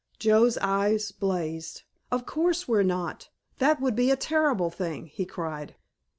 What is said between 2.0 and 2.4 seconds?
"Of